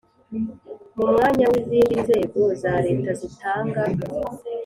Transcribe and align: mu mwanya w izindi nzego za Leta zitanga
mu 0.95 1.05
mwanya 1.11 1.45
w 1.51 1.53
izindi 1.61 1.93
nzego 2.03 2.41
za 2.61 2.73
Leta 2.85 3.11
zitanga 3.19 3.81